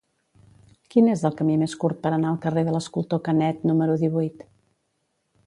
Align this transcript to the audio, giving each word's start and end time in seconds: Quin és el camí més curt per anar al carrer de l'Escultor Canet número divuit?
Quin 0.95 1.09
és 1.15 1.25
el 1.29 1.35
camí 1.41 1.57
més 1.63 1.75
curt 1.83 1.99
per 2.07 2.13
anar 2.13 2.31
al 2.31 2.41
carrer 2.47 2.65
de 2.71 2.75
l'Escultor 2.77 3.23
Canet 3.29 3.69
número 3.73 4.01
divuit? 4.07 4.43